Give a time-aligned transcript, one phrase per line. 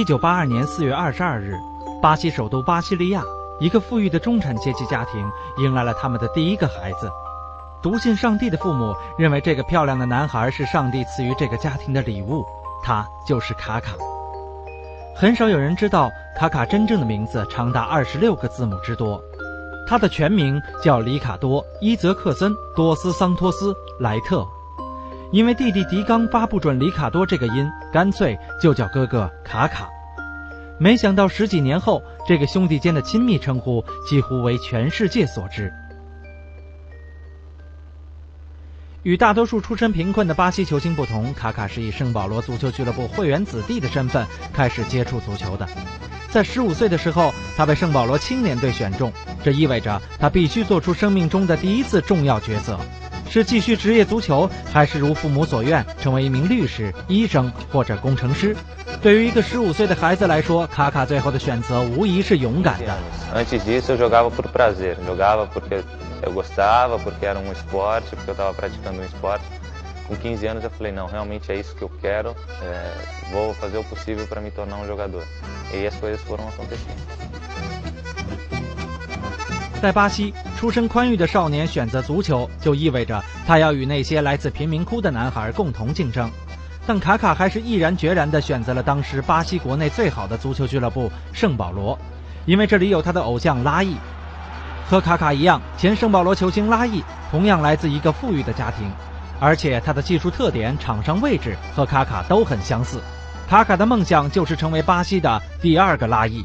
[0.00, 1.60] 一九八二年四月二十二日，
[2.00, 3.22] 巴西首都巴西利亚，
[3.58, 7.12] 一个富裕的中产阶级家庭迎来了他们的第一个孩子。
[7.82, 12.42] 笃信上帝的父母认为这个漂亮的男孩是上帝赐予这个家庭的礼物，
[12.82, 13.92] 他就是卡卡。
[15.14, 19.22] 很少有人知道卡卡真正的名字长达二十六个字母之多，
[19.86, 24.48] 他的全名叫里卡多·伊泽克森·多斯桑托斯·莱特。
[25.30, 29.88] 因为弟弟迪冈发不准里卡多这个音，干脆就叫哥哥卡卡。
[30.78, 35.72] 没想到十几年后，这个兄弟间的亲密称呼几乎为全世界所知。
[39.02, 45.66] 与大多数出身贫困的巴西球星不同，卡卡是以圣保罗足球俱乐部会员子弟的身份开始接触足球的。
[46.30, 52.78] 在十五岁的时候，他被圣保罗青年队选中，这意味着他必须做出生命中的第一次重要抉择。
[53.30, 58.56] 是继续职业足球，还是如父母所愿成为一名律师、医生或者工程师？
[59.00, 62.92] 对于一个十五岁的孩子来说，卡卡最后的选择无疑是勇敢的。
[63.32, 65.80] Antes disso, eu jogava por prazer, jogava porque
[66.22, 69.44] eu gostava, porque era um esporte, porque eu estava praticando um esporte.
[70.08, 72.34] Com 15 anos, eu falei não, realmente é isso que eu quero.
[73.30, 75.22] Vou fazer o possível para me tornar um jogador.
[75.72, 76.98] E as coisas foram acontecendo.
[79.80, 86.30] 在巴西，出身宽裕的少年选择足球，就意味着他要与那些来自贫民窟的男孩共同竞争。
[86.86, 91.98] 但卡卡还是毅然决然地选择了当时巴西国内最好的足球俱乐部圣保罗，
[92.44, 93.96] 因为这里有他的偶像拉伊。
[94.86, 98.86] 和卡卡一样，前圣保罗球星拉伊同样来自一个富裕的家庭，
[99.38, 103.00] 而且他的技术特点、场上位置和卡卡都很相似。
[103.48, 106.44] 卡卡的梦想就是成为巴西的第二个拉伊。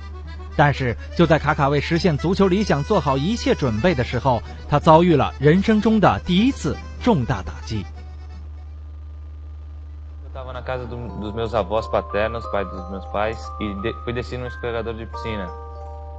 [0.56, 7.84] 但是就在卡卡为实现足球理想做好一切准备的时候，他遭遇了人生中的第一次重大打击。
[10.22, 14.46] Eu estava na casa dos meus avós paternos, pai dos meus pais, e fui descer num
[14.46, 15.48] escorregador de piscina.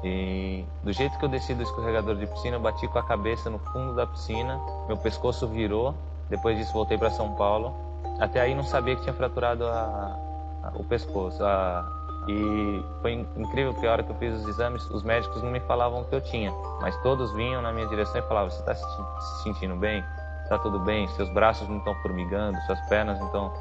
[0.04, 3.50] E do jeito que eu desci do escorregador de piscina, eu bati com a cabeça
[3.50, 5.96] no fundo da piscina, meu pescoço virou.
[6.30, 7.74] Depois disso voltei para São Paulo.
[8.20, 10.18] Até aí não sabia que tinha fraturado a,
[10.64, 11.86] a, o pescoço, a,
[12.29, 15.61] e foi incrível porque a hora que eu fiz os exames, os médicos não me
[15.61, 18.75] falavam o que eu tinha, mas todos vinham na minha direção e falavam: Você está
[18.75, 20.05] se sentindo bem?
[20.43, 21.07] Está tudo bem?
[21.09, 23.53] Seus braços não estão formigando, suas pernas não estão.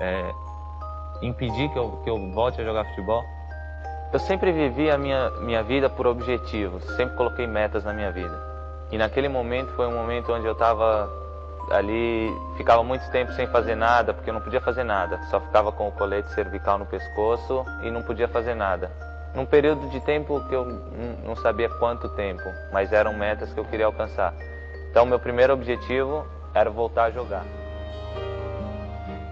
[0.00, 0.32] É,
[1.22, 3.22] impedir que eu, que eu volte a jogar futebol.
[4.12, 8.38] Eu sempre vivi a minha, minha vida por objetivos, sempre coloquei metas na minha vida.
[8.92, 11.10] E naquele momento foi um momento onde eu estava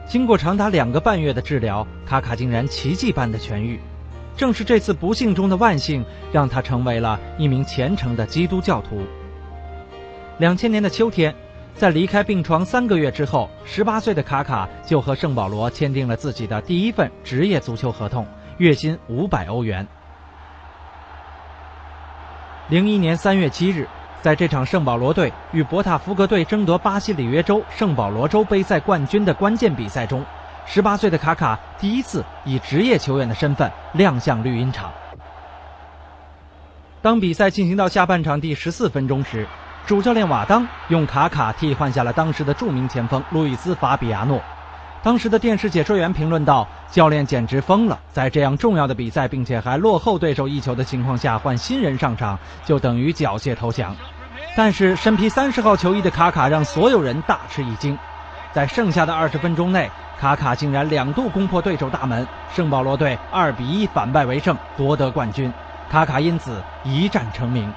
[0.09, 3.79] 经过长达两个半月的治疗，卡卡竟然奇迹般的痊愈。
[4.37, 9.03] 正是这次不幸中的万幸，让他成为了一名虔诚的基督教徒。
[10.39, 11.35] 两千年的秋天。
[11.75, 18.27] 在离开病床三个月之后，十八岁的卡卡就和圣保罗签订了自己的第一份职业足球合同，
[18.59, 19.87] 月薪五百欧元。
[22.69, 23.89] 零一年三月七日，
[24.21, 30.25] 在这场圣保罗队与博塔福格队争夺巴西里约州圣保罗州杯赛冠军的关键比赛中，
[30.65, 34.93] 十八岁的卡卡第一次以职业球员的身份亮相绿茵场。
[37.03, 39.49] 当比赛进行到下半场第十四分钟时，
[39.85, 44.41] 主教练瓦当用卡卡替换下了当时的著名前锋路易斯·法比亚诺。
[45.03, 53.97] 当时的电视解说员评论道：“教练简直疯了，在这样重要的比赛，并且还落后对手一球的情况下，换新人上场就等于缴械投降。”
[54.57, 57.99] 但是身披三十号球衣的卡卡让所有人大吃一惊。
[58.53, 59.91] 在剩下的二十分钟内，
[60.21, 62.25] 卡卡竟然两度攻破对手大门，
[62.55, 65.53] 圣保罗队二比一反败为胜，夺得冠军。
[65.91, 67.73] 卡卡因此一战成名。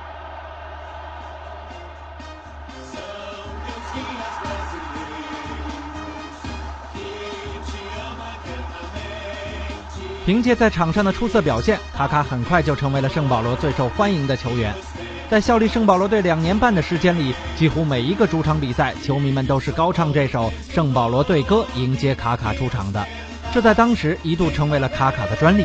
[10.25, 14.73] 凭借在场上的出色表现，卡卡很快就成为了圣保罗最受欢迎的球员。
[15.29, 23.05] 在效力圣保罗队两年半的时间里，几乎每一个主场比赛，球迷们都是高唱这首圣保罗队歌迎接卡卡出场的。
[23.53, 25.63] 这在当时一度成为了卡卡的专利。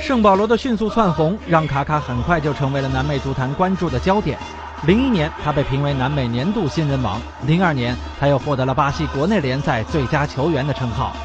[0.00, 4.38] 圣保罗的迅速窜红，让卡卡很快就成为了南美足坛关注的焦点。
[4.86, 11.16] 零一年，他被评为南美年度新人王；零二年，他又获得了巴西国内联赛最佳球员的称号。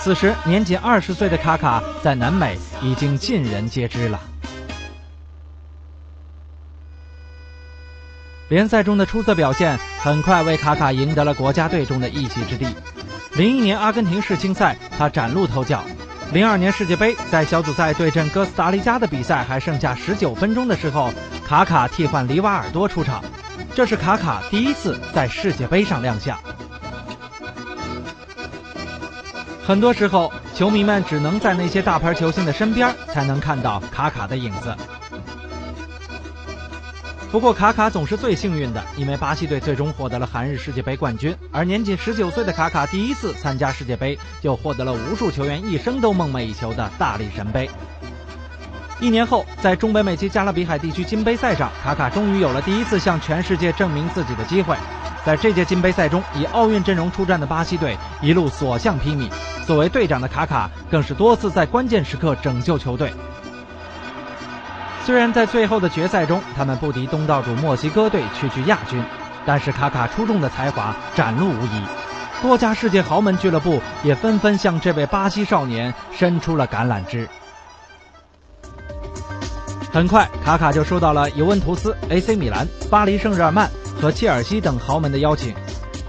[0.00, 4.18] 此时，年仅二十岁的卡卡在南美已经尽人皆知了。
[8.48, 12.66] 联赛中的出色表现很快为卡卡赢得了国家队中的一席之地。
[13.34, 15.84] 零一年阿根廷世青赛，他崭露头角。
[16.32, 21.12] 零二年世界杯在小组赛对阵哥斯达黎加的比赛还剩下十九分钟的时候，
[21.46, 23.22] 卡卡替换里瓦尔多出场，
[23.74, 26.38] 这是卡卡第一次在世界杯上亮相。
[29.68, 34.74] 很多时候，球迷们只能在那些大牌球星的身边才能看到卡卡的影子。
[37.30, 41.36] 不过，卡卡总是最幸运的，因为巴西队最终获得了韩日世界杯冠军。
[41.52, 47.68] 而年仅十九岁的卡卡第一次参加世界杯，就获得了无数球员一生都梦寐以求的大力神杯。
[49.00, 54.74] 一年后，在中北美及加勒比海地区金杯赛上，卡卡终于有了第一次向全世界证明自己的机会。
[55.24, 59.28] 在这届金杯赛中，以奥运阵容出战的巴西队一路所向披靡，
[59.66, 63.12] 作为队长的卡卡更是多次在关键时刻拯救球队。
[65.04, 69.02] 虽然在最后的决赛中，他们不敌东道主墨西哥队，屈居亚军，
[69.44, 71.82] 但是卡卡出众的才华展露无遗，
[72.42, 77.28] 多家世界豪门俱乐部也纷纷向这位巴西少年伸出了橄榄枝。
[79.90, 83.70] 很快，卡卡就收到了尤文图斯、AC 米兰、巴黎圣日耳曼
[84.00, 85.54] 和切尔西等豪门的邀请，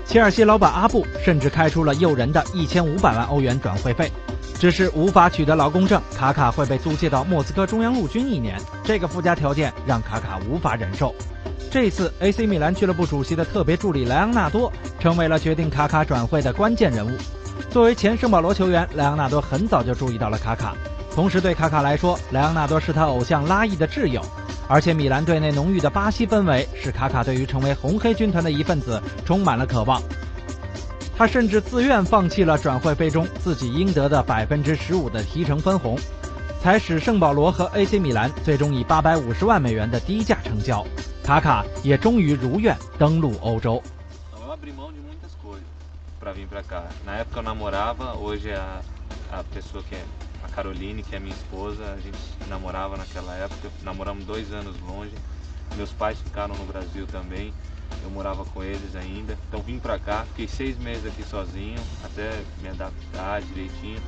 [0.06, 4.12] 切尔西老板阿布甚至开出了诱人的一千五百万欧元转会费。
[4.60, 8.60] 只是无法取得劳工证，卡卡会被租借到莫斯科中央陆军一年。
[8.84, 11.16] 这个附加条件让卡卡无法忍受。
[11.72, 17.12] 这次 AC 米兰俱乐部主席的特别助理莱昂纳多成为了决定卡卡转会的关键人物。
[17.70, 20.76] 作为前圣保罗球员，莱昂纳多很早就注意到了卡卡。
[21.14, 24.22] 同时，对卡卡来说，莱昂纳多是他偶像拉伊的挚友。
[24.68, 30.02] 而且，米兰队内浓郁的巴西氛围使卡卡对于成为红黑军团的一份子充满了渴望。
[31.18, 35.98] 他甚至自愿放弃了转会费中自己应得的百分之十五的提成分红，
[36.62, 40.86] 才使圣保罗和 AC 米兰最终以八百五十万美元的低价成交。
[41.24, 43.82] 卡卡也终于如愿登陆欧洲。
[50.60, 52.18] Caroline, que é minha esposa, a gente
[52.50, 53.72] namorava naquela época.
[53.82, 55.14] Namoramos dois anos longe.
[55.78, 57.54] Meus pais ficaram no Brasil também.
[58.04, 59.38] eu morava com eles ainda.
[59.48, 64.02] Então vim pra cá, fiquei seis meses aqui sozinho, até me adaptar direitinho.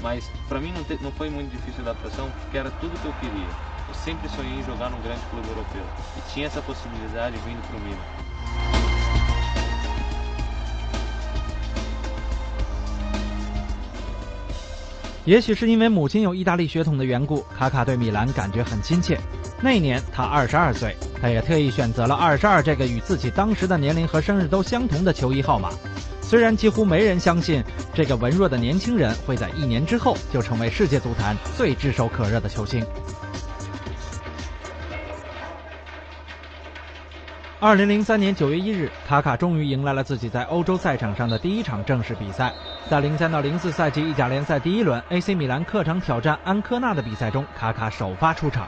[0.00, 3.06] Mas pra mim não, te, não foi muito difícil a adaptação, porque era tudo que
[3.06, 3.48] eu queria.
[3.86, 5.84] Eu sempre sonhei em jogar num grande clube europeu.
[6.16, 8.29] E tinha essa possibilidade vindo pro Milan.
[15.26, 19.20] 也许是因为母亲有意大利血统的缘故，卡卡对米兰感觉很亲切。
[19.62, 25.70] 那年他二十二岁，他也特意选择了二十二这个与自己当时的年龄和生日都相同的球衣号码。
[26.22, 27.62] 虽然几乎没人相信
[27.92, 32.82] 这个文弱的年轻人会在一年之后就成为世界足坛最炙手可热的球星。
[37.62, 42.50] 二零零三年九月一日，卡卡终于迎来了自己在欧洲赛场上的第一场正式比赛。
[42.88, 48.66] 在零三到零四赛季意甲联赛第一轮 AC 米兰客场挑战安科纳的比赛中，卡卡首发出场。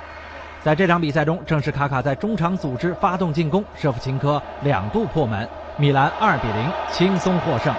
[0.62, 7.74] 在这场比赛中，正是卡卡在中场组织、发动进攻，舍甫琴科两度破门，米兰二比零轻松获胜。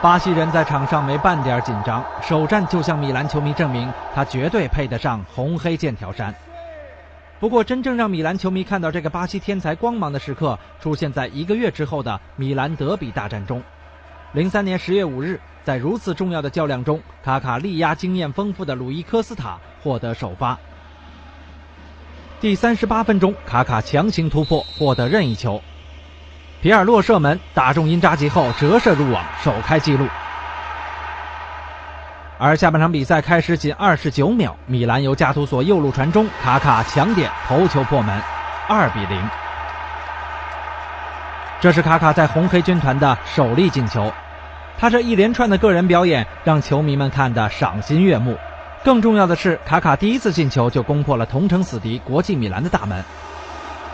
[0.00, 6.32] 巴西人在场上没半点紧张，首战就向米兰球迷证明他绝对配得上红黑剑条衫。
[7.40, 13.62] 不过，真正让米兰球迷看到这个巴西天才光芒的时刻，出现在一个月之后的米兰德比大战中。
[14.32, 15.40] 零三年十月五日。
[15.64, 20.58] 在如此重要的较量中，卡卡力压经验丰富的鲁伊科斯塔获得首发。
[22.40, 25.60] 第三十八分钟，卡卡强行突破获得任意球，
[26.62, 30.06] 皮尔洛射门打中因扎吉后折射入网，首开纪录。
[32.40, 38.16] 而下半场比赛开始仅二十九秒，米兰由加图索右路传中，卡卡抢点头球破门，
[38.68, 39.20] 二比零。
[41.60, 44.12] 这是卡卡在红黑军团的首粒进球。
[44.78, 48.38] 他这一连串的个人表演让球迷们看得赏心悦目。
[48.84, 53.04] 更重要的是，卡卡第一次进球就攻破了同城死敌国际米兰的大门，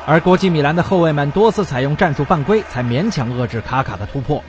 [0.05, 4.45] 而国际米兰的后卫们多次采用战术犯规，才勉强遏制卡卡的突破。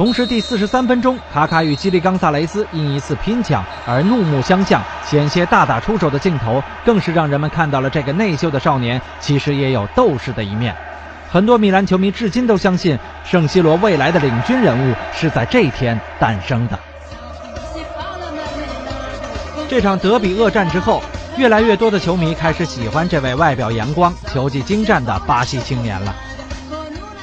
[0.00, 10.74] 同时，第四十三分钟，卡卡与基利冈萨雷斯因一次拼抢而怒目相向，险些大打出手的镜头，更是让人们看到了这个内秀的少年其实也有斗士的一面。
[11.30, 16.78] 很多米兰球迷至今都相信，圣西罗未来的领军人物是在这一天诞生的。
[19.68, 21.02] 这场德比恶战之后，
[21.36, 26.16] 越来越多的球迷开始喜欢这位外表阳光、球技精湛的巴西青年了。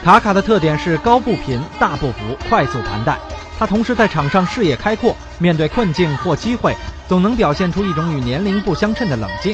[0.08, 3.18] 卡卡的特点是高步频、大步幅、快速盘带，
[3.60, 6.74] 他同时在场上视野开阔，面对困境或机会，
[7.10, 9.54] 总能表现出一种与年龄不相称的冷静。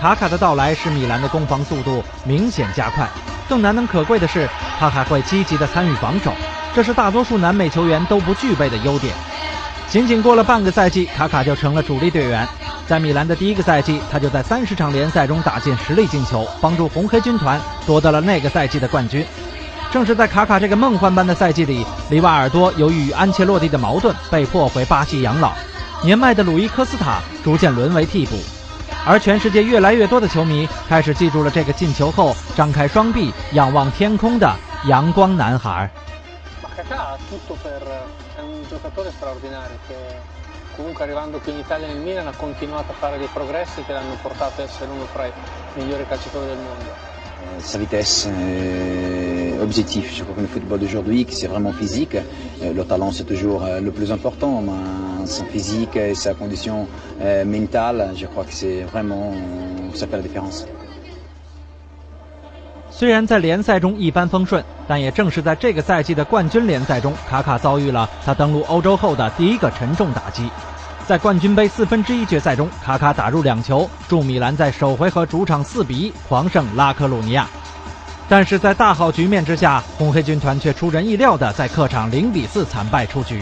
[0.00, 3.06] 卡卡的到来使米兰的攻防速度明显加快。
[3.50, 6.32] 更难能可贵的是，他还会积极地参与防守，
[6.74, 9.12] 这是大多数南美球员都不具备的优点。
[9.90, 12.48] 仅仅过了半个赛季，卡卡就成了主力队员。
[12.86, 19.26] 在米兰的第一个赛季，他就在三十场联赛中打进十粒进球，帮助红黑军团夺得了那个赛季的冠军。
[19.96, 25.54] 正是在卡卡这个梦幻般的赛季里，里瓦尔多由于与安切洛蒂的矛盾，被迫回巴西养老。
[26.04, 28.36] 年迈的鲁伊科斯塔逐渐沦为替补，
[29.06, 35.90] 而全世界越来越多的球迷开始记住了这个进球后张开双臂仰望天空的阳光男孩。
[47.59, 50.15] Sa vitesse, euh, objectif.
[50.15, 52.15] Je crois que le football d'aujourd'hui, c'est vraiment physique.
[52.15, 56.87] Euh, le talent, c'est toujours euh, le plus important, mais son physique et sa condition
[57.45, 59.33] mentale, je crois que c'est vraiment
[59.93, 60.65] ça fait la différence.
[62.89, 70.49] 虽然在联赛中一帆风顺，但也正是在这个赛季的冠军联赛中，卡卡遭遇了他登陆欧洲后的第一个沉重打击。
[71.06, 77.46] 在冠军杯四分之一决赛中，卡卡打入两球，助米兰在首回合主场四比一狂胜拉科鲁尼亚。
[78.28, 83.40] 但是在大好局面之下，红黑军团却出人意料的在客场零比四惨败出局。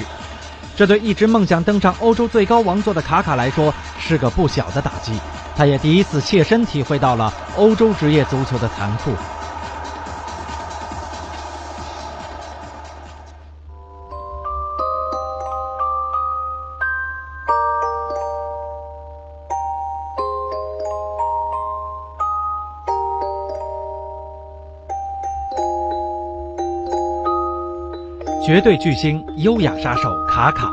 [0.76, 5.18] 这对一直梦想登上欧洲最高王座的卡卡来说是个不小的打击，
[5.56, 9.12] 他也第一次切身体会到了欧洲职业足球的残酷。
[28.47, 30.71] 绝对巨星、优雅杀手卡卡。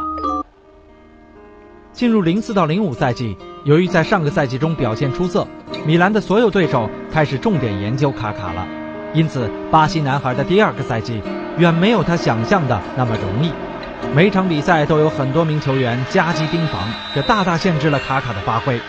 [1.93, 5.47] 进入零四到零五赛季，由于在上个赛季中表现出色，
[5.85, 8.67] 米兰的所有对手开始重点研究卡卡了。
[9.13, 11.21] 因此，巴西男孩的第二个赛季
[11.57, 13.53] 远没有他想象的那么容易。
[14.13, 18.81] 每场比赛都有很多名球员夹击盯防，这大大限制了卡卡的发挥。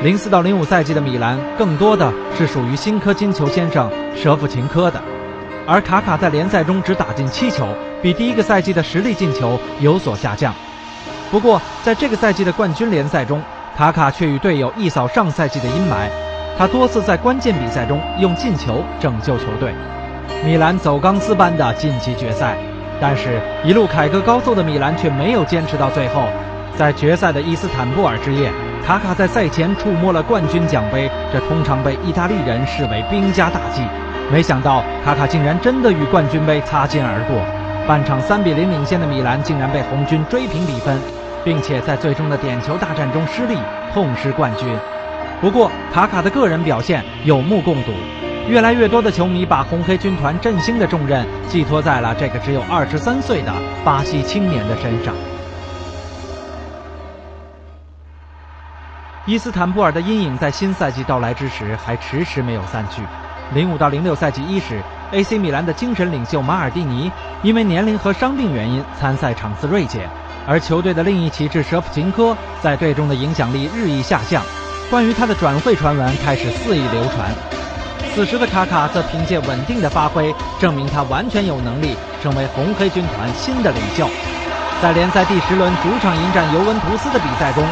[0.00, 5.02] 零四到零五赛季的米兰更多的是属于新科金球先生舍甫琴科的，
[5.66, 7.66] 而卡卡在联赛中只打进七球。
[8.02, 10.52] 比第一个赛季的实力进球有所下降，
[11.30, 13.42] 不过在这个赛季的冠军联赛中，
[13.74, 16.06] 卡卡却与队友一扫上赛季的阴霾。
[16.58, 19.72] 他多次在关键比赛中用进球拯救球队，
[20.44, 22.58] 米兰走钢丝般的晋级决赛。
[23.00, 26.28] 但是，一路凯歌高奏的米兰却没有坚持到最后。
[26.76, 28.52] 在决赛的伊斯坦布尔之夜，
[28.86, 33.80] 卡卡在赛前触摸了冠军奖杯，这通常被意大利人视为兵家大忌。
[34.32, 37.36] 没想到，卡卡竟然真的与冠军杯擦肩而过。
[37.86, 40.98] 半场三比零领先的米兰竟然被红军追平比分，
[41.44, 43.58] 并且在最终的点球大战中失利，
[43.92, 44.66] 痛失冠军。
[45.40, 47.92] 不过，卡卡的个人表现有目共睹，
[48.48, 53.52] 越来越多的球迷把红黑军团振兴的重任寄托在了这个只有二十三岁的
[53.84, 55.14] 巴西青年的身上。
[59.26, 63.02] 伊斯坦布尔的阴影在新赛季到来之时还迟迟没有散去。
[63.52, 64.82] 零五到零六赛季伊始。
[65.12, 70.08] AC 米兰的精神领袖马尔蒂尼因为年龄和伤病原因参赛场次锐减，
[70.46, 74.42] 而球队的另一旗帜舍甫琴科在队中的影响力日益下降。
[74.90, 77.30] 关于他的转会传闻开始肆意流传。
[78.14, 84.08] 此时的卡卡则凭借稳定的发挥，证明他完全有能力成为红黑军团新的领袖。
[84.82, 87.64] 在联赛第十轮主场迎战尤文图斯的比赛中，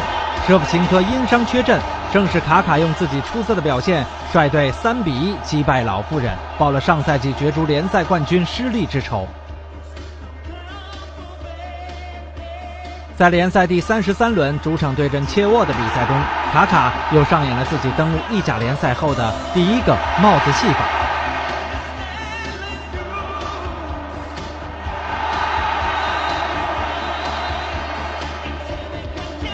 [0.45, 1.79] 舍甫琴科因伤缺阵。
[2.11, 9.27] 正是卡卡用自己出色的表现，率队三比一击败老妇人，报了上赛季角逐联赛冠军失利之仇。
[13.15, 16.15] 在联赛第三十三轮主场对阵切沃的比赛中，
[16.51, 21.02] 卡卡又上演了自己登陆意甲联赛后的第一个帽子戏法。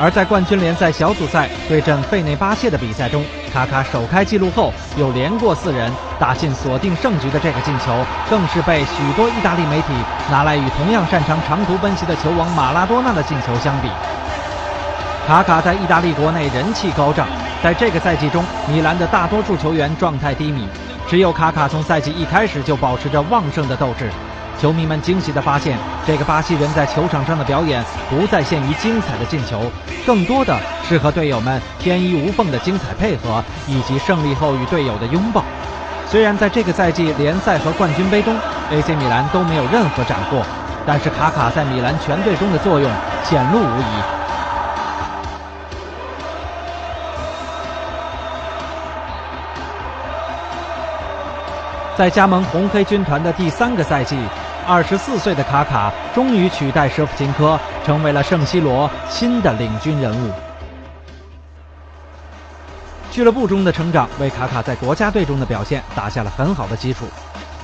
[0.01, 7.94] 而在冠军联赛小组赛对阵费内巴切的比赛中，卡卡首开纪录后又连过四人打进锁定胜局的这个进球，
[8.29, 9.88] 更是被许多意大利媒体
[10.32, 13.89] 拿来与同样擅长长途奔袭的球王马拉多纳的进球相比。
[15.27, 17.27] 卡卡在意大利国内人气高涨，
[17.62, 20.65] 在这个赛季中，米兰的大多数球员状态低迷，
[21.10, 24.10] 只有卡卡从赛季一开始就保持着旺盛的斗志。
[24.59, 29.71] 球迷们惊喜地发现，这个巴西人在球场上的表演不再限于精彩的进球，
[30.05, 35.45] 更多的是和队友们天衣无缝的精彩配合，以及胜利后与队友的拥抱。
[36.05, 38.35] 虽然在这个赛季联赛和冠军杯中
[38.69, 40.43] ，AC 米兰都没有任何斩获，
[40.85, 42.91] 但是卡卡在米兰全队中的作用
[43.23, 44.03] 显露无遗。
[51.95, 54.17] 在加盟红黑军团的第三个赛季。
[54.69, 60.31] 二十四岁的卡卡终于取代舍甫琴科，成为了圣西罗新的领军人物。
[63.09, 67.05] 俱乐部中的成长为卡卡在国家队中的表现打下了很好的基础。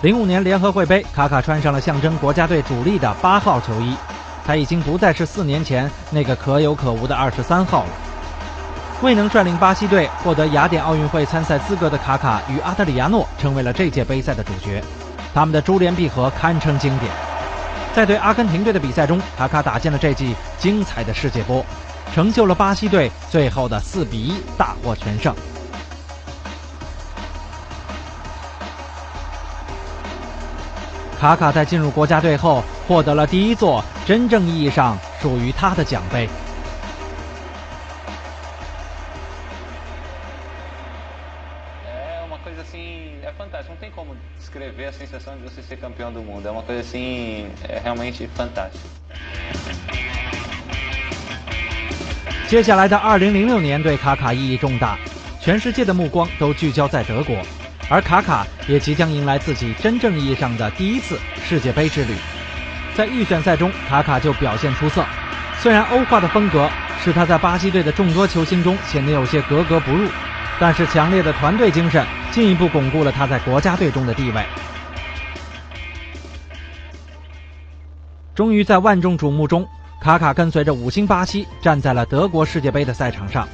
[0.01, 3.95] 零五年联合会杯，卡卡穿上了象征国家队主力的八号球衣，
[4.43, 7.89] 他已经不再是四年前那个可有可无的二十三号了。
[9.03, 14.83] 未能率领巴西队获得雅典奥运会参赛资格的卡卡与阿德里亚诺成为了这届杯赛的主角，
[15.35, 17.11] 他们的珠联璧合堪称经典。
[17.93, 21.63] 在对阿根廷队的比赛中，卡卡打进了这记精彩的世界波。
[22.13, 25.35] 成就了巴西队最后的四比一大获全胜。
[31.19, 36.29] 卡卡在进入国家队后，获得了第一座真正意义上属于他的奖杯。
[45.67, 46.47] Ser campeão do mundo.
[46.47, 48.87] É uma coisa assim, é realmente fantástico.
[52.47, 54.97] 接下来的2006年对卡卡意义重大，
[55.41, 57.35] 全世界的目光都聚焦在德国，
[57.89, 62.13] 而卡卡也即将迎来自己真正意义上的第一次世界杯之旅。
[62.95, 65.03] 在预选赛中，卡卡就表现出色，
[65.59, 66.69] 虽然欧化的风格
[67.03, 70.07] 使他在巴西队的众多球星中显得有些格格不入，
[70.59, 74.45] 但是强烈的团队精神进一步巩固了他在国家队中的地位。
[78.35, 79.65] 终于在万众瞩目中。
[80.01, 83.47] 卡卡跟随着五星巴西站在了德国世界杯的赛场上，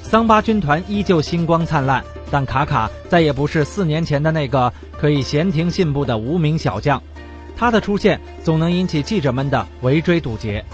[0.00, 7.02] 桑巴军团依旧星光灿烂，但卡卡再也不是四年前的那个可以闲庭信步的无名小将，
[7.56, 10.64] 他的出现总能引起记者们的围追堵截。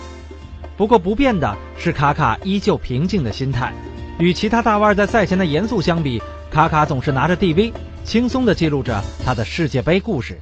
[0.77, 3.73] 不过不变的是卡卡依旧平静的心态，
[4.21, 7.73] 与其他大腕在赛前的严肃相比，卡卡总是拿着 DV，
[8.05, 10.39] 轻松地记录着他的世界杯故事。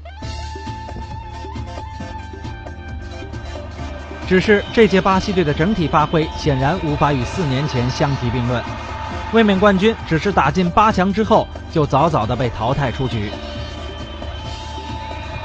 [4.27, 8.61] 只是这届巴西队的整体发挥显然无法与四年前相提并论，
[9.33, 13.31] 卫冕冠军只是打进八强之后就早早的被淘汰出局。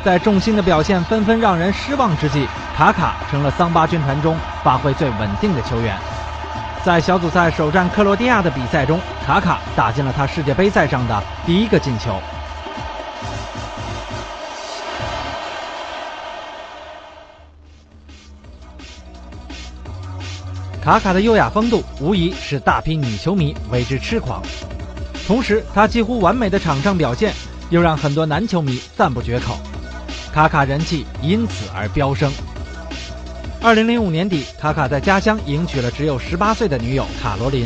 [0.03, 5.95] 在众星的表现纷纷让人失望之际，卡卡成了桑巴军团中发挥最稳定的球员。
[6.83, 12.19] 在小组赛首战克罗地亚的比赛中，卡卡打进了他世界杯赛上的第一个进球。
[20.91, 24.43] 卡卡的优雅风度无疑使大批女球迷为之痴狂，
[25.25, 27.33] 同时他几乎完美的场上表现
[27.69, 29.57] 又让很多男球迷赞不绝口，
[30.33, 32.29] 卡卡人气因此而飙升。
[33.61, 37.65] 二零零五年底，卡卡在家乡迎娶了只有十八岁的女友卡罗琳，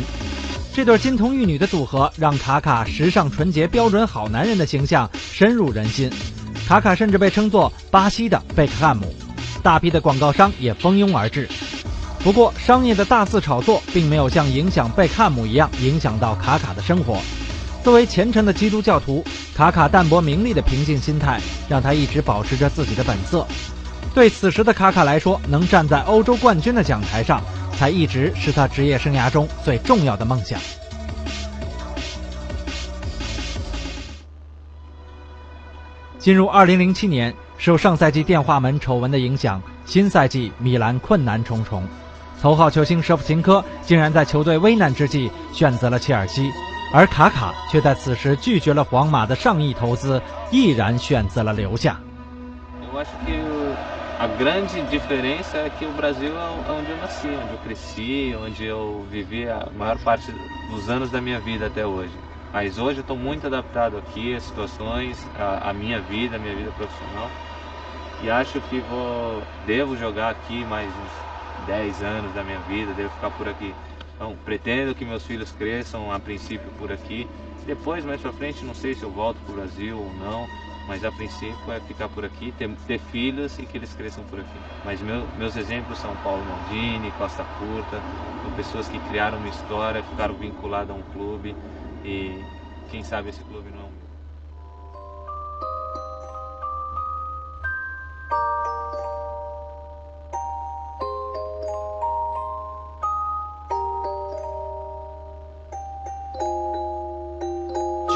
[0.72, 6.08] 这对金童玉女的组合让卡卡时尚纯洁、标准好男人的形象深入人心，
[6.68, 9.12] 卡卡甚至被称作巴西的贝克汉姆，
[9.64, 11.48] 大批的广告商也蜂拥而至。
[12.26, 17.20] 不过，商业的大肆炒作并没有像影响贝克汉姆一样影响到卡卡的生活。
[17.84, 23.46] 作为虔诚的基督教徒，卡卡淡泊名利的平静心态让他一直保持着自己的本色。
[24.12, 27.40] 对此时的卡卡来说，能站在欧洲冠军的讲台上，
[27.78, 30.58] 才一直是他职业生涯中最重要的梦想。
[36.18, 41.84] 进入2007年，受上赛季电话门丑闻的影响，新赛季米兰困难重重。
[42.46, 46.52] 头号球星舍甫琴科竟然在球队危难之际选择了切尔西，
[46.92, 51.98] 而卡卡却在此时拒绝了皇马的上亿投资，毅然选择了留下。
[68.24, 70.86] yeahshififififographymy
[71.66, 73.74] 10 anos da minha vida, devo ficar por aqui.
[74.14, 77.28] Então, pretendo que meus filhos cresçam a princípio por aqui.
[77.66, 80.46] Depois, mais pra frente, não sei se eu volto pro Brasil ou não,
[80.86, 84.40] mas a princípio é ficar por aqui, ter, ter filhos e que eles cresçam por
[84.40, 84.58] aqui.
[84.84, 88.00] Mas meu, meus exemplos são Paulo Maldini, Costa Curta,
[88.42, 91.56] são pessoas que criaram uma história, ficaram vinculadas a um clube
[92.04, 92.40] e
[92.88, 94.05] quem sabe esse clube não é um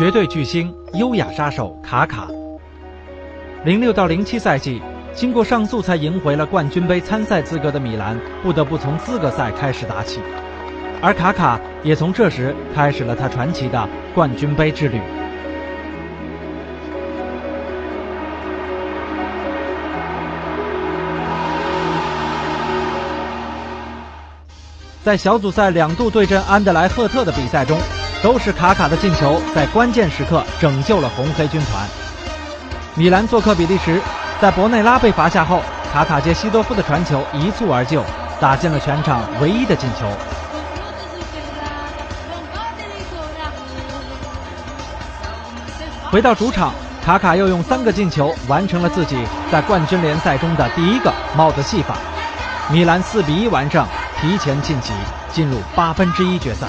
[0.01, 2.27] 绝对巨星优雅杀手卡卡。
[3.67, 4.81] 零六到零七赛季
[5.13, 10.23] 经过上诉才赢回了冠军杯参赛资格的米兰不得不从资格赛开始打起。
[11.03, 14.99] 而卡卡也从这时开始了他传奇的冠军杯之旅。
[25.05, 27.79] 在小组赛两度对阵安德莱赫特的比赛中
[28.23, 31.89] 都是卡卡的进球在关键时刻拯救了红黑军团。
[32.95, 34.01] 米兰做客比利时，
[34.41, 38.05] 在博内拉被罚下后，卡卡接西多夫的传球一蹴而就，
[38.39, 40.07] 打进了全场唯一的进球。
[46.11, 49.17] 回到主场，卡卡又用三个进球完成了自己
[49.51, 51.95] 在冠军联赛中的第一个帽子戏法。
[52.71, 53.87] 米兰四比一完胜，
[54.21, 54.93] 提前晋级，
[55.33, 56.67] 进入八分之一决赛。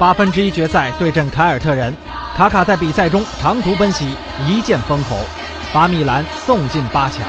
[0.00, 1.94] 八分之一决赛对阵凯尔特人，
[2.34, 5.18] 卡卡在比赛中长途奔袭，一剑封喉，
[5.74, 7.20] 把米兰送进八强。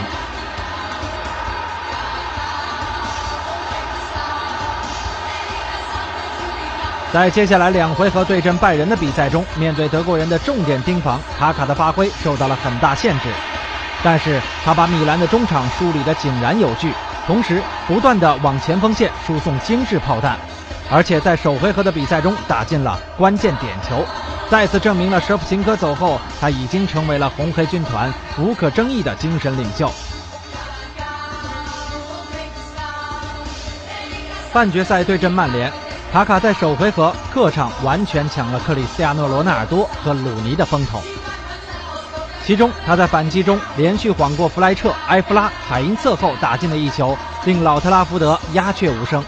[7.11, 13.27] 在接下来两回合对阵拜仁的比赛中，面对德国人的重点盯防，卡卡的发挥受到了很大限制。
[14.01, 16.93] 但是他把米兰的中场梳理得井然有序，
[17.27, 20.37] 同时不断地往前锋线输送精致炮弹，
[20.91, 24.05] 而且在首回合的比赛中打进了关键点球，
[24.49, 29.89] 再次证明了舍甫琴科走后，他已经成为了红黑军团无可争议的精神领袖。
[34.51, 35.71] 半决赛对阵曼联。
[36.11, 41.01] 卡卡在首回合客场完全抢了克里斯亚诺·罗纳尔多和鲁尼的风头，
[42.45, 49.23] 其中他在反击中连续晃过弗莱彻、埃弗拉、海因策后打进的一球，令老特拉福德鸦雀无声。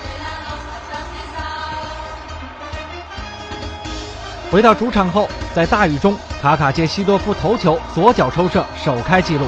[4.53, 9.47] 回到主场后，在大雨中，卡卡接西多夫头球左脚抽射，首开纪录，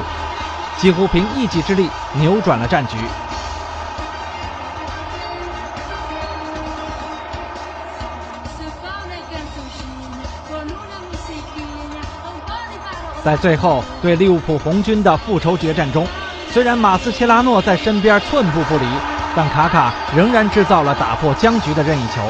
[0.80, 2.98] 几乎凭一己之力扭转了战局。
[13.24, 16.08] 在最后对利物浦红军的复仇决战中，
[16.52, 18.88] 虽然马斯切拉诺在身边寸步不离，
[19.36, 22.24] 但卡卡仍然制造了打破僵局的任意球。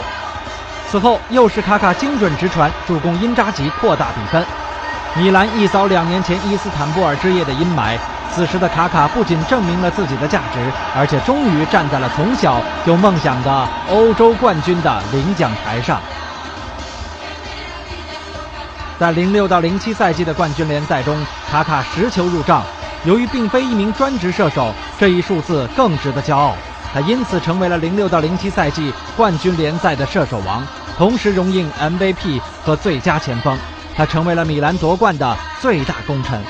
[0.90, 4.46] 此后又是卡卡精准直传助攻因扎吉扩大比分，
[5.16, 7.98] 米兰一扫两年前伊斯坦布尔之夜的阴霾。
[8.34, 10.60] 此时的卡卡不仅证明了自己的价值，
[10.96, 16.02] 而且终于站在了从小就梦想的欧洲冠军的领奖台上。
[19.00, 21.18] 在零六到零七赛季的冠军联赛中，
[21.50, 22.62] 卡卡十球入账。
[23.06, 26.56] 由于并非一名专职射手，这一数字更值得骄傲。
[26.96, 30.66] 他因此成为了零六到零七赛季冠军联赛的射手王，
[30.98, 33.60] 同时荣膺 MVP 和最佳前锋。
[33.98, 36.42] 他成为了米兰夺冠的最大功臣。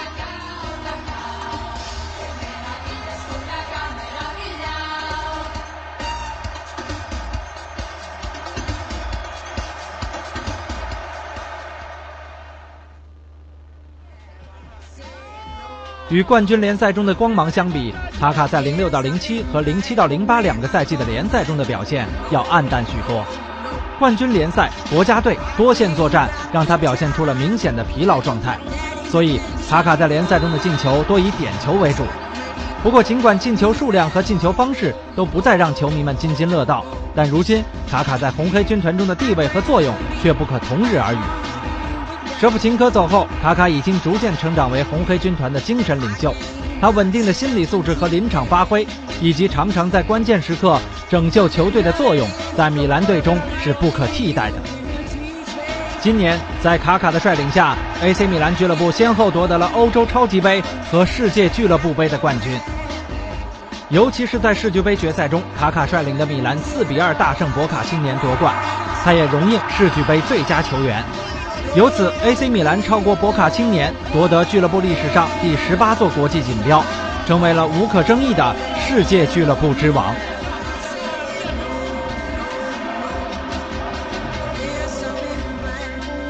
[16.16, 23.22] 与冠军联赛中的光芒相比，卡卡在零六到零七和零七到零八两个赛季的联赛中的表现要黯淡许多。
[24.00, 28.58] 冠军联赛、国家队多线作战让他表现出了明显的疲劳状态，
[29.10, 32.04] 所以卡卡在联赛中的进球多以点球为主。
[32.82, 41.45] 不过，尽管进球数量和进球方式都不再让球迷们津津乐道，但如今卡卡在红黑军团中的地位和作用却不可同日而语。
[42.40, 46.36] 舍甫琴科走后，卡卡已经逐渐成长为红黑军团的精神领袖。
[46.82, 48.86] 他稳定的心理素质和临场发挥，
[49.22, 50.78] 以及常常在关键时刻
[51.10, 54.58] 拯救球队的作用，在米兰队中是不可替代的。
[56.02, 62.60] 今年，在卡卡的率领下，AC 米兰俱乐部先后夺得了欧洲超级杯和世界俱乐部杯的冠军。
[63.88, 68.54] 尤其是在世俱杯决赛中，卡卡率领的米兰4比2大胜博卡青年夺冠，
[69.06, 71.02] 他也荣膺世俱杯最佳球员。
[71.74, 76.84] 由此，AC 米兰超过博卡青年，夺得俱乐部历史上第十八座国际锦标，
[77.28, 80.16] 成为了无可争议的世界俱乐部之王。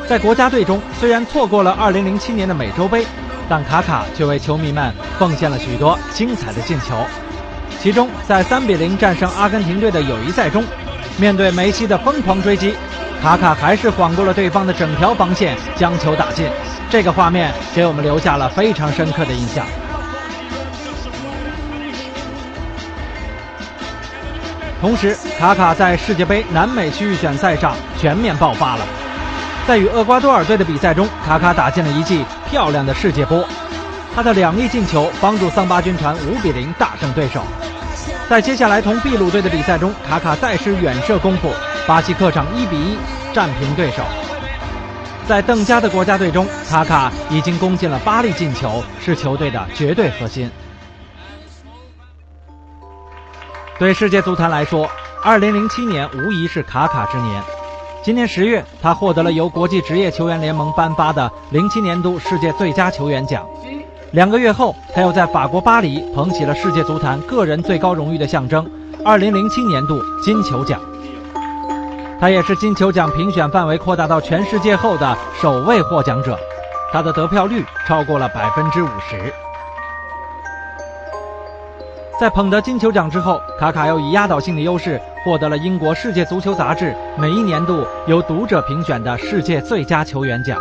[0.07, 3.05] 在国家队中，虽然错过了2007年的美洲杯，
[3.47, 6.95] 但卡卡却为球迷们奉献了许多精彩的进球。
[7.79, 10.63] 其中，在3比0战胜阿根廷队的友谊赛中，
[11.17, 12.75] 面对梅西的疯狂追击。
[13.25, 16.47] 卡卡还是晃过了对方的整条防线，将球打进。
[16.91, 19.65] 这个画面给我们留下了非常深刻的印象。
[24.79, 28.85] 同时，卡卡在世界杯南美区域选赛上全面爆发了。
[29.67, 33.43] 在与厄瓜多尔队的比赛中，卡卡打进了一记漂亮的世界波。
[34.15, 37.41] 他的两粒进球帮助桑巴军团五比零大胜对手。
[38.29, 41.49] 在接下来同秘鲁队的比赛中，卡卡再施远射功夫。
[41.87, 42.97] 巴西客场一比一
[43.31, 44.01] 战平对手。
[45.27, 50.49] 在邓加的国家队中，卡卡已经攻进了八粒进球，是球队的绝对核心。
[53.77, 54.89] 对世界足坛来说
[55.23, 57.43] ，2007年无疑是卡卡之年。
[58.03, 63.45] 今年十月，他获得了由国际职业球员联盟颁发的07年度世界最佳球员奖。
[64.11, 68.67] 两个月后，他又在法国巴黎捧起了世界足坛个人最高荣誉的象征——
[69.03, 70.79] 二零零七年度金球奖。
[72.19, 76.37] 他也是金球奖评选范围扩大到全世界后的首位获奖者，
[76.91, 79.33] 他的得票率超过了百分之五十。
[82.19, 90.57] 在捧得金球奖之后，卡卡又以压倒性的优势获得了英国世界足球杂志每一年度由读者评选的世界最佳球员奖。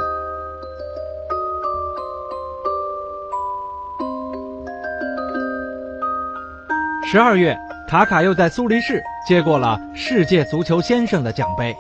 [7.07, 7.57] 十二月，
[7.89, 11.75] 卡卡又在苏黎世接过了世界足球先生的奖杯。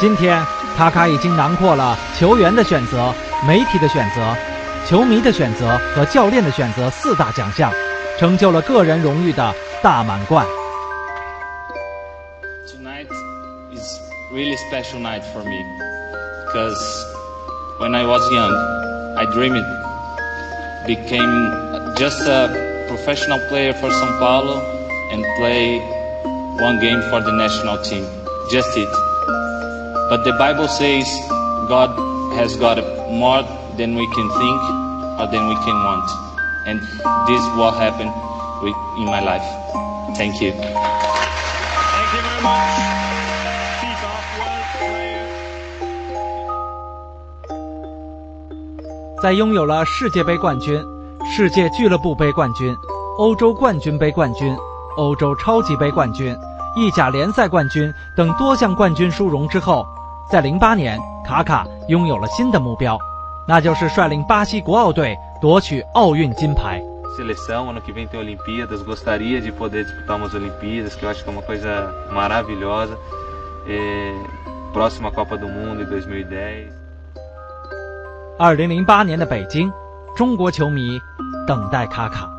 [0.00, 0.44] 今天，
[0.76, 3.12] 卡卡已经囊括了球员的选择、
[3.46, 4.36] 媒体的选择、
[4.86, 7.72] 球迷的选择和教练的选择四大奖项，
[8.18, 10.44] 成就了个人荣誉的大满贯。
[12.66, 13.06] Tonight
[13.72, 14.00] is
[14.32, 15.64] really special night for me
[16.46, 16.76] because
[17.78, 18.78] when I was young.
[19.18, 19.64] I dreamed
[20.86, 21.34] became
[21.96, 24.56] just a professional player for São Paulo
[25.12, 25.78] and play
[26.60, 28.04] one game for the national team.
[28.50, 28.88] Just it.
[30.10, 31.06] But the Bible says
[31.68, 31.90] God
[32.36, 32.78] has got
[33.10, 33.42] more
[33.76, 34.60] than we can think
[35.20, 36.08] or than we can want.
[36.66, 36.80] And
[37.28, 38.12] this is what happened
[38.98, 39.46] in my life.
[40.16, 40.52] Thank you.
[40.52, 42.97] Thank you very much.
[49.20, 50.80] 在拥有了世界杯冠军、
[51.24, 52.76] 世界俱乐部杯冠军、
[53.18, 54.56] 欧洲冠军杯冠军、
[54.96, 56.36] 欧洲超级杯冠军、
[56.76, 59.84] 意甲联赛冠军等多项冠军殊荣之后，
[60.30, 62.96] 在零八年，卡卡拥有了新的目标，
[63.48, 66.80] 那就是率领巴西国奥队夺取奥运金牌。
[67.16, 71.28] Seleção ano que vem tem Olimpíadas, gostaria de poder disputar umas Olimpíadas, que eu acho que
[71.28, 72.96] é uma coisa maravilhosa.
[74.72, 76.77] Próxima Copa do Mundo em 2010.
[78.40, 79.68] 二零零八年的北京，
[80.14, 81.00] 中国球迷
[81.44, 82.37] 等待卡卡。